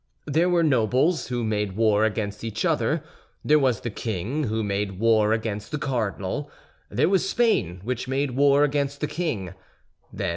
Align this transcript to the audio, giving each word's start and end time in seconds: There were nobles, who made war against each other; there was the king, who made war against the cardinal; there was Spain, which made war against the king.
There 0.25 0.49
were 0.49 0.63
nobles, 0.63 1.27
who 1.27 1.43
made 1.43 1.73
war 1.73 2.05
against 2.05 2.43
each 2.43 2.65
other; 2.65 3.03
there 3.45 3.59
was 3.59 3.81
the 3.81 3.91
king, 3.91 4.45
who 4.45 4.63
made 4.63 4.97
war 4.99 5.31
against 5.31 5.69
the 5.69 5.77
cardinal; 5.77 6.49
there 6.89 7.07
was 7.07 7.29
Spain, 7.29 7.81
which 7.83 8.07
made 8.07 8.31
war 8.31 8.63
against 8.63 8.99
the 8.99 9.05
king. 9.07 9.53